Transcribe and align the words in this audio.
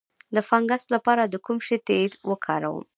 د 0.35 0.37
فنګس 0.47 0.83
لپاره 0.93 1.23
د 1.27 1.35
کوم 1.45 1.57
شي 1.65 1.77
تېل 1.87 2.11
وکاروم؟ 2.29 2.85